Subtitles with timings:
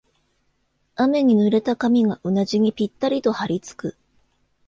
[0.95, 3.95] 雨に濡れた髪がうなじにぴったりとはりつく